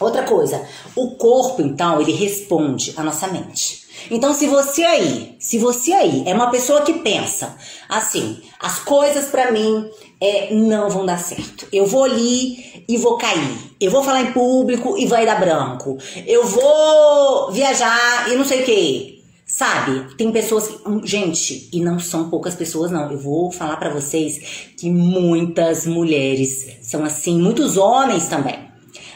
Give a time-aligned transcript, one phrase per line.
[0.00, 3.80] Outra coisa, o corpo, então, ele responde à nossa mente.
[4.10, 7.54] Então, se você aí, se você aí é uma pessoa que pensa
[7.88, 9.90] assim, as coisas para mim
[10.20, 11.66] é, não vão dar certo.
[11.72, 13.74] Eu vou ali e vou cair.
[13.80, 15.98] Eu vou falar em público e vai dar branco.
[16.26, 19.20] Eu vou viajar e não sei o que.
[19.44, 20.14] Sabe?
[20.16, 23.10] Tem pessoas que, hum, gente, e não são poucas pessoas não.
[23.10, 28.69] Eu vou falar para vocês que muitas mulheres são assim, muitos homens também.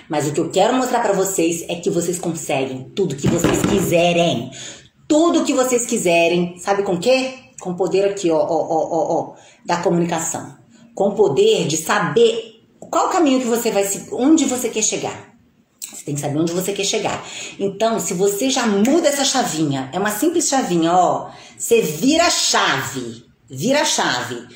[0.08, 3.62] Mas o que eu quero mostrar para vocês é que vocês conseguem tudo que vocês
[3.62, 4.50] quiserem.
[5.08, 6.58] Tudo que vocês quiserem.
[6.58, 7.34] Sabe com quê?
[7.60, 10.56] Com o poder aqui, ó, ó, ó, ó, da comunicação.
[10.94, 15.34] Com o poder de saber qual caminho que você vai se onde você quer chegar.
[15.92, 17.24] Você tem que saber onde você quer chegar.
[17.58, 21.30] Então, se você já muda essa chavinha, é uma simples chavinha, ó.
[21.56, 23.24] Você vira a chave.
[23.48, 24.46] Vira a chave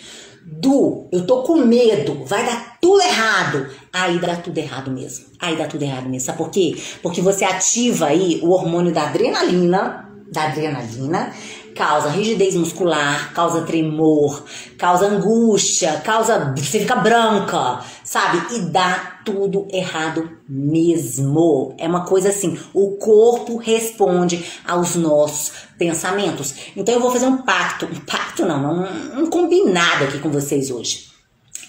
[0.51, 3.67] do eu tô com medo, vai dar tudo errado.
[3.93, 5.27] Aí dá tudo errado mesmo.
[5.39, 6.27] Aí dá tudo errado mesmo.
[6.27, 6.77] Sabe por quê?
[7.03, 11.33] Porque você ativa aí o hormônio da adrenalina, da adrenalina,
[11.79, 14.43] causa rigidez muscular, causa tremor,
[14.77, 18.57] causa angústia, causa você fica branca, sabe?
[18.57, 21.77] E dá tudo errado mesmo.
[21.79, 26.53] É uma coisa assim, o corpo responde aos nossos pensamentos.
[26.77, 30.73] Então eu vou fazer um pacto, um pacto não, um, um combinado aqui com vocês
[30.73, 31.07] hoje.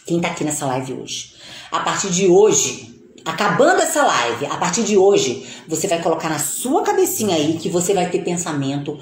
[0.07, 1.35] Quem tá aqui nessa live hoje?
[1.71, 2.89] A partir de hoje,
[3.25, 7.69] Acabando essa live, a partir de hoje, você vai colocar na sua cabecinha aí que
[7.69, 8.97] você vai ter pensamento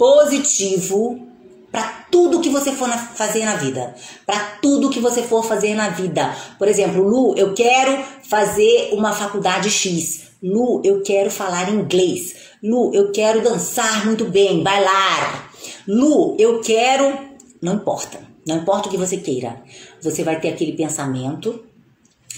[0.00, 1.28] positivo
[1.70, 5.74] para tudo que você for na, fazer na vida, para tudo que você for fazer
[5.74, 6.34] na vida.
[6.58, 10.22] Por exemplo, Lu, eu quero fazer uma faculdade X.
[10.42, 12.34] Lu, eu quero falar inglês.
[12.64, 15.52] Lu, eu quero dançar muito bem, bailar.
[15.86, 17.18] Lu, eu quero,
[17.60, 18.20] não importa.
[18.46, 19.62] Não importa o que você queira.
[20.00, 21.62] Você vai ter aquele pensamento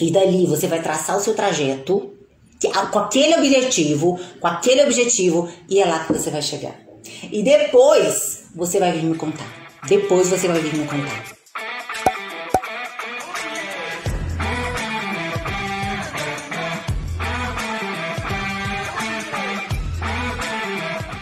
[0.00, 2.10] e dali você vai traçar o seu trajeto
[2.90, 6.81] com aquele objetivo, com aquele objetivo e é lá que você vai chegar.
[7.30, 9.46] E depois você vai vir me contar.
[9.88, 11.41] Depois você vai vir me contar.